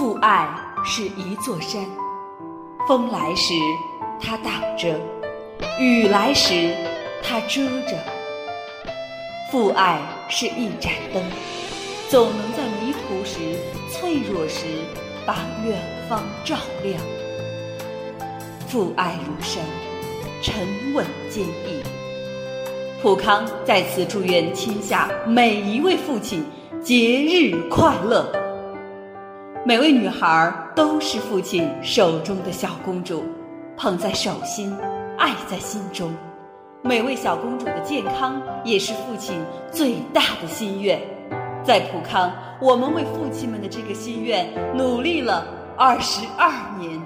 [0.00, 0.48] 父爱
[0.82, 1.84] 是一座山，
[2.88, 3.52] 风来时
[4.18, 4.98] 它挡着，
[5.78, 6.74] 雨来时
[7.22, 7.98] 它遮着。
[9.52, 10.00] 父爱
[10.30, 11.22] 是一盏灯，
[12.08, 13.58] 总能在迷途时、
[13.90, 14.64] 脆弱时，
[15.26, 15.36] 把
[15.66, 15.78] 远
[16.08, 16.98] 方照亮。
[18.68, 19.62] 父爱如山，
[20.40, 21.82] 沉稳坚毅。
[23.02, 26.42] 普康在此祝愿天下每一位父亲
[26.82, 28.39] 节日快乐。
[29.70, 33.22] 每位女孩都是父亲手中的小公主，
[33.76, 34.76] 捧在手心，
[35.16, 36.12] 爱在心中。
[36.82, 41.00] 每位小公主的健康也是父亲最大的心愿。
[41.62, 44.44] 在普康，我们为父亲们的这个心愿
[44.76, 47.00] 努力了二十二年。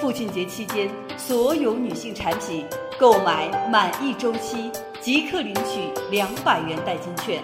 [0.00, 2.66] 父亲节期间，所有女性产品
[2.98, 7.40] 购买满一周期即可领取两百元代金券，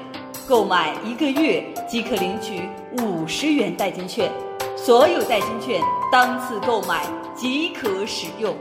[0.48, 2.68] 购买一个月即可领取
[3.02, 4.30] 五十元代金券，
[4.76, 5.82] 所有代金券
[6.12, 8.54] 当次购买即可使用。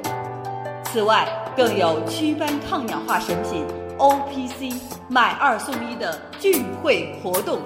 [0.86, 3.64] 此外，更有祛斑抗氧化神品
[4.00, 4.74] O P C
[5.08, 7.60] 买二送一的聚会活动，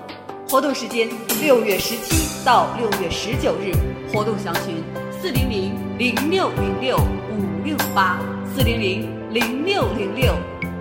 [0.50, 1.08] 活动时间
[1.42, 3.72] 六月十七到六月十九日，
[4.14, 4.84] 活动详询
[5.22, 8.20] 四零零零六零六五六八
[8.54, 10.34] 四零零零六零六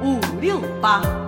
[0.02, 1.27] 五六八。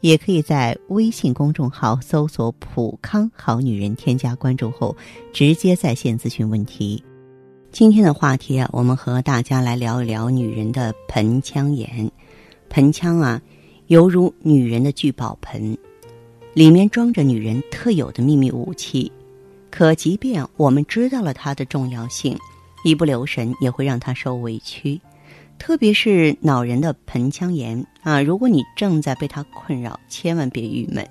[0.00, 4.96] 也可以在微信公众号搜索“普康好女人”，添加关注后
[5.32, 7.02] 直接在线咨询问题。
[7.70, 12.10] 今天的话题啊，我们和大家来聊一聊女人的盆腔炎。
[12.68, 13.40] 盆腔啊，
[13.88, 15.76] 犹如女人的聚宝盆，
[16.54, 19.10] 里面装着女人特有的秘密武器。
[19.70, 22.36] 可即便我们知道了它的重要性，
[22.84, 25.00] 一不留神也会让它受委屈。
[25.60, 31.08] 特别是老人的盆腔炎啊，如果你正在被它困扰，千万别郁闷，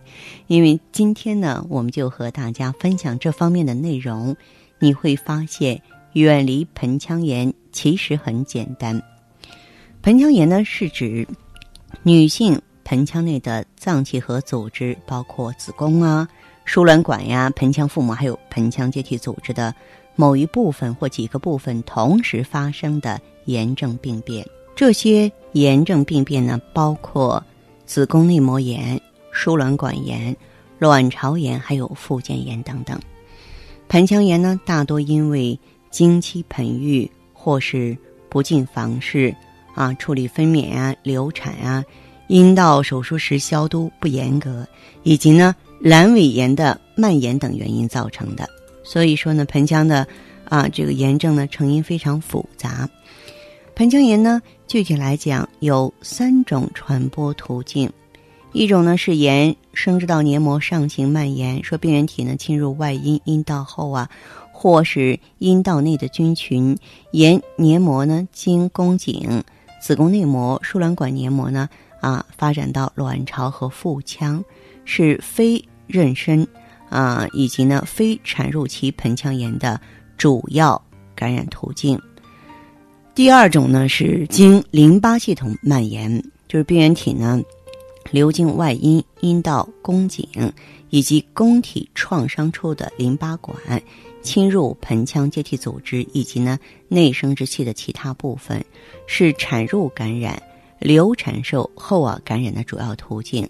[0.47, 4.35] 因为今天呢，我们就和大家分享这方面的内容。
[4.79, 5.81] 你会发现。
[6.13, 8.99] 远离盆腔炎其实很简单。
[10.01, 11.25] 盆腔炎呢，是指
[12.01, 16.27] 女性盆腔内的脏器和组织，包括子宫啊、
[16.65, 19.71] 输卵管呀、盆腔腹膜，还有盆腔结缔组织的
[20.19, 24.45] 某一部分或几个部分同时发生的炎症病变。
[24.75, 27.41] 这些炎症病变呢，包括
[27.85, 28.99] 子宫内膜炎、
[29.31, 30.35] 输卵管炎、
[30.77, 32.99] 卵巢炎，还有附件炎等等。
[33.87, 35.57] 盆腔炎呢，大多因为
[35.89, 37.97] 经期盆浴，或是
[38.27, 39.33] 不进房事
[39.73, 41.81] 啊，处理分娩啊、流产啊，
[42.27, 44.67] 阴道手术时消毒不严格，
[45.03, 48.45] 以及呢阑尾炎的蔓延等原因造成的。
[48.91, 50.07] 所以说呢，盆腔的
[50.45, 52.89] 啊这个炎症呢成因非常复杂。
[53.75, 57.87] 盆腔炎呢，具体来讲有三种传播途径，
[58.51, 64.09] 一种呢是沿生殖道黏膜上行蔓延，说病原体呢侵入外阴阴道后啊。
[64.51, 66.77] 或是阴道内的菌群
[67.11, 69.41] 沿黏膜呢，经宫颈、
[69.79, 71.69] 子宫内膜、输卵管黏膜呢，
[72.01, 74.43] 啊，发展到卵巢和腹腔，
[74.83, 76.45] 是非妊娠
[76.89, 79.79] 啊以及呢非产褥期盆腔炎的
[80.17, 80.81] 主要
[81.15, 81.99] 感染途径。
[83.15, 87.41] 第二种呢是经淋巴系统蔓延，就是病原体呢
[88.11, 90.27] 流经外阴、阴道、宫颈
[90.89, 93.55] 以及宫体创伤处的淋巴管。
[94.21, 98.63] 侵入盆腔结缔组织以及呢内生殖器的其他部分，
[99.07, 100.41] 是产褥感染、
[100.77, 103.49] 流产受后啊感染的主要途径。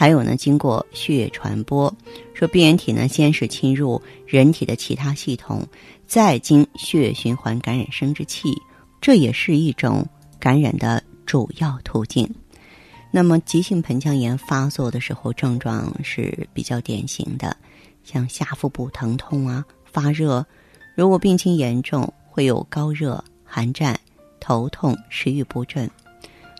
[0.00, 1.94] 还有呢，经过血液传播，
[2.32, 5.62] 说病原体呢先是侵入人体的其他系统，
[6.06, 8.56] 再经血液循环感染生殖器，
[8.98, 10.02] 这也是一种
[10.38, 12.26] 感染的主要途径。
[13.10, 17.54] 那么急性盆腔炎发作的时候，症状是比较典型的，
[18.02, 19.62] 像下腹部疼痛啊。
[19.84, 20.42] 发热，
[20.94, 24.00] 如果病情严重，会有高热、寒战、
[24.40, 25.90] 头痛、食欲不振。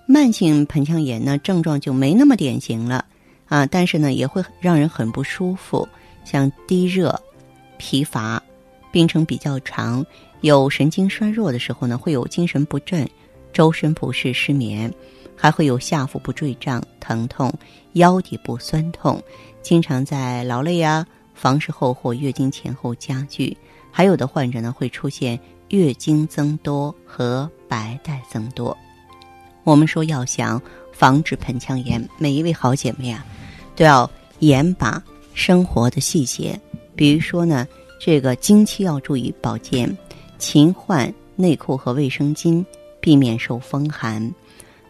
[0.06, 3.06] 慢性盆腔炎呢，症状就没那么典型了
[3.50, 5.86] 啊，但是呢，也会让人很不舒服，
[6.24, 7.20] 像低热、
[7.78, 8.40] 疲乏，
[8.92, 10.06] 病程比较长，
[10.40, 13.06] 有神经衰弱的时候呢，会有精神不振、
[13.52, 14.90] 周身不适、失眠，
[15.36, 17.52] 还会有下腹部坠胀、疼痛、
[17.94, 19.20] 腰底部酸痛，
[19.62, 21.04] 经常在劳累啊。
[21.34, 23.56] 房事后或月经前后加剧，
[23.90, 28.76] 还有的患者呢会出现月经增多和白带增多。
[29.64, 30.60] 我们说要想
[30.92, 33.24] 防止盆腔炎，每一位好姐妹啊，
[33.80, 34.08] 都要
[34.40, 36.60] 严把生活的细节，
[36.94, 37.66] 比如说呢，
[37.98, 39.96] 这个经期要注意保健，
[40.36, 42.62] 勤换内裤和卫生巾，
[43.00, 44.30] 避免受风寒，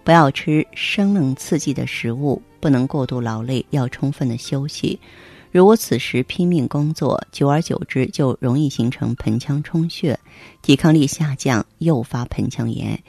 [0.03, 4.99] 不要吃生冷刺激的食物，不能过度劳累，要充分的休息。
[5.53, 10.19] 如果此时拼命工作，久而久之就容易形成盆腔充血，
[10.63, 13.01] 抵抗力下降，诱发盆腔炎。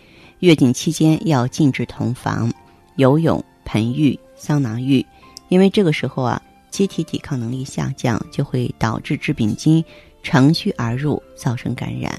[0.41, 2.53] 月经期间要禁止同房、
[2.97, 5.03] 游泳、盆浴、桑拿浴，
[5.51, 9.83] 因为这个时候啊，机体抵抗能力下降，就会导致致病菌
[10.23, 12.17] 乘虚而入，造成感染。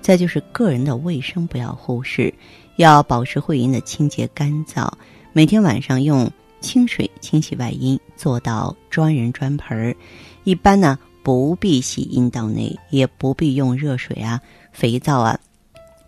[0.00, 2.32] 再就是个人的卫生不要忽视，
[2.76, 4.88] 要保持会阴的清洁干燥，
[5.32, 6.30] 每天晚上用
[6.60, 9.96] 清水清洗外阴，做到专人专盆儿。
[10.44, 14.40] 一般呢，不必洗阴道内，也不必用热水啊、
[14.70, 15.36] 肥皂啊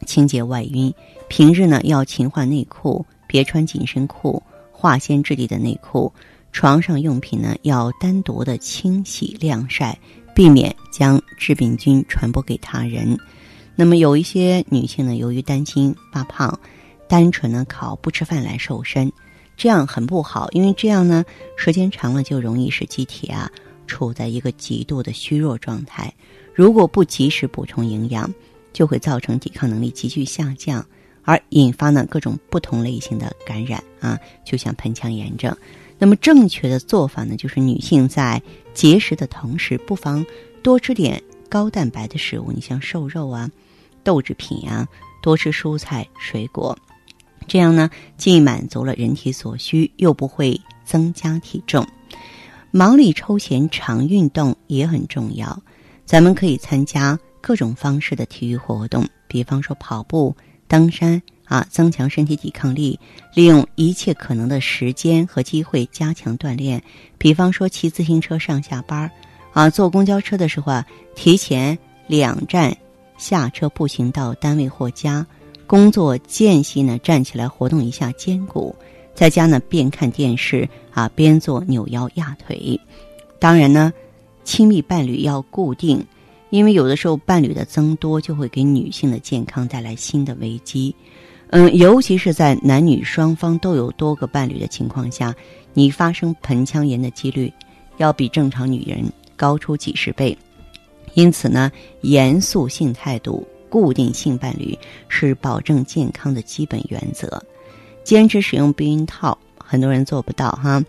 [0.06, 0.94] 清洁外阴。
[1.26, 4.40] 平日呢，要勤换内裤，别穿紧身裤、
[4.70, 6.12] 化纤质地的内裤。
[6.52, 9.98] 床上用品呢，要单独的清洗晾晒，
[10.34, 13.18] 避免将致病菌传播给他人。
[13.76, 16.58] 那么有一些女性呢，由于担心发胖，
[17.08, 19.10] 单纯呢靠不吃饭来瘦身，
[19.56, 21.24] 这样很不好，因为这样呢，
[21.56, 23.50] 时间长了就容易使机体啊
[23.86, 26.12] 处在一个极度的虚弱状态。
[26.52, 28.32] 如果不及时补充营养，
[28.72, 30.84] 就会造成抵抗能力急剧下降。
[31.22, 35.54] 而引发呢各种不同类型的感染啊，就像盆腔炎症。
[36.00, 38.42] 那么正确的做法呢，就是女性在
[38.72, 40.24] 节食的同时，不妨
[40.62, 43.50] 多吃点高蛋白的食物，你像瘦肉啊、
[44.02, 44.88] 豆制品啊，
[45.22, 46.76] 多吃蔬菜水果。
[47.46, 51.86] 这样呢，既满足了人体所需，又不会增加体重。
[52.70, 55.62] 忙里抽闲常运动也很重要。
[56.06, 60.34] 咱们可以参加各种方式的体育活动，比方说跑步。
[60.66, 61.20] 登山
[61.50, 62.96] 啊，增强身体抵抗力，
[63.34, 66.80] 利用一切可能的时间和机会加强锻炼。
[67.18, 69.10] 比方说骑自行车上下班儿
[69.52, 70.86] 啊，坐公交车的时候啊，
[71.16, 71.76] 提前
[72.06, 72.74] 两站
[73.18, 75.26] 下车步行到单位或家。
[75.66, 78.72] 工作间隙呢，站起来活动一下肩骨。
[79.12, 82.80] 在家呢，边看电视啊，边做扭腰压腿。
[83.40, 83.92] 当然呢，
[84.44, 86.06] 亲密伴侣要固定。
[86.50, 90.92] 因为有的时候伴侣的增多就会给女性的健康带来新的危机，
[91.52, 95.34] 嗯，尤其是在男女双方都有多个伴侣的情况下，
[95.74, 97.52] 你发生盆腔炎的几率
[97.96, 99.04] 要比正常女人
[99.36, 100.36] 高出几十倍。
[101.14, 101.70] 因此呢，
[102.02, 107.42] 严肃性态度、固定性伴侣是保证健康的基本原则。
[108.04, 110.80] 坚持使用避孕套，很多人做不到哈。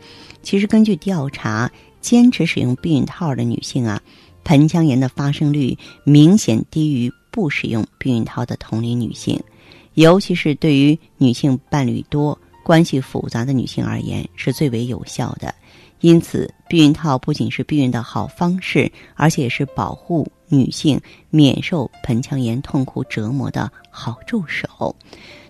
[0.43, 1.71] 其实根据调查，
[2.01, 3.99] 坚持使用避孕套的女性啊。
[4.43, 9.39] 盆腔炎的发生率明显低于不使用避孕套的同龄女性，
[9.95, 15.53] 尤其是对于女性伴侣多、关系复杂的女性而言是最为有效的。
[15.99, 20.99] 因此，避孕套不仅是避孕的好方式，而且也是保护女性
[21.29, 24.95] 免受盆腔炎痛苦折磨的好助手。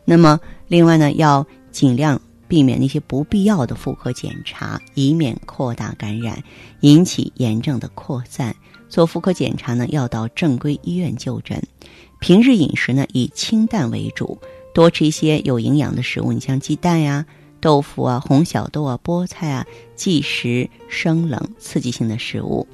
[0.04, 6.44] 那么，另外呢，要尽量避免那些不必要的妇科检查，以免扩大感染，
[6.82, 8.54] 引起炎症的扩散。
[8.90, 11.64] 做妇科检查呢，要到正规医院就诊。
[12.22, 14.38] 平日饮食呢，以清淡为主，
[14.76, 17.26] 多吃一些有营养的食物，你像鸡蛋呀、
[17.60, 22.68] 豆腐啊、红小豆啊、菠菜啊，忌食生冷刺激性的食物。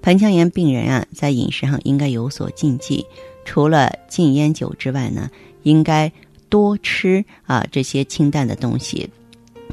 [0.00, 3.04] 盆腔炎病人啊，在饮食上应该有所禁忌，
[3.44, 5.30] 除了禁烟酒之外呢，
[5.62, 6.10] 应该
[6.48, 9.10] 多吃啊这些清淡的东西。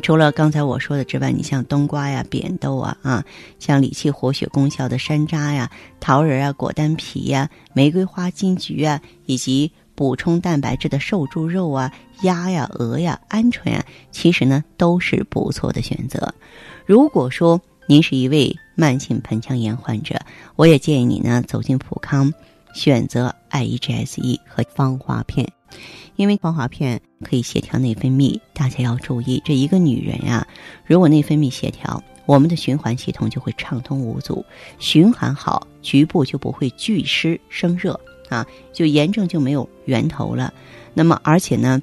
[0.01, 3.23] 除了刚才我说的之外，你像冬瓜呀、扁豆啊，啊，
[3.59, 5.69] 像理气活血功效的山楂呀、
[5.99, 16.33] 桃仁啊、果丹皮呀、玫瑰花、金桔啊，以及补充蛋白质的瘦猪肉啊、鸭呀、鹅呀、鹌鹑呀，其实呢都是不错的选择。
[16.85, 20.19] 如果说您是一位慢性盆腔炎患者，
[20.55, 22.33] 我也建议你呢走进普康，
[22.73, 25.47] 选择 I E G S E 和芳华片。
[26.15, 30.47] 因为芳华片可以协调内分泌，大家要注意，这一个女人呀，
[30.85, 34.45] 如果内分泌协调，我们的循环系统就会畅通无阻，
[34.77, 37.99] 循环好，局部就不会聚湿生热
[38.29, 40.53] 啊，就炎症就没有源头了。
[40.93, 41.81] 那么，而且呢，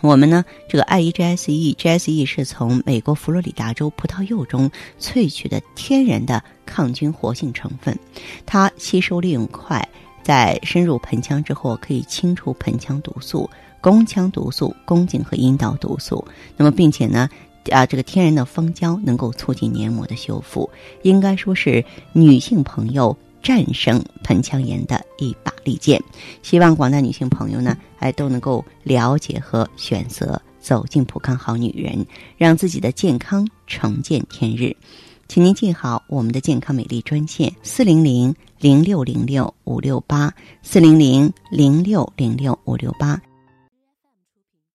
[0.00, 7.96] 我们呢，这个 I E G S E，G S E 是从美国佛罗里达州葡萄柚中萃取的天然的抗菌活性成分，
[8.44, 9.88] 它吸收利用快。
[10.22, 13.48] 在深入盆腔之后，可以清除盆腔毒素、
[13.80, 16.24] 宫腔毒素、宫颈和阴道毒素。
[16.56, 17.28] 那么，并且呢，
[17.70, 20.70] 啊，这个天然的蜂胶能够促进黏膜的修复，
[21.02, 26.00] 应该说是女性朋友战胜盆腔炎的一把利剑。
[26.42, 34.76] 希望广大女性朋友呢，哎都能够了解和选择走进普康好女人，让自己的健康重见天日。
[35.32, 43.18] 请您记好我们的健康美丽专线：四零零零六零六五六八，四零零零六零六五六八。